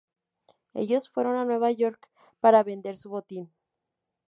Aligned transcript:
Ellos 0.73 1.11
fueron 1.11 1.35
a 1.37 1.45
Nueva 1.45 1.69
York 1.69 2.09
para 2.39 2.63
vender 2.63 2.97
su 2.97 3.11
botín. 3.11 3.53